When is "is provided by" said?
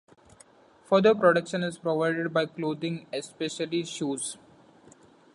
1.61-2.47